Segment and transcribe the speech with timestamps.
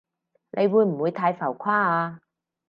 [0.57, 2.21] 你會唔會太浮誇啊？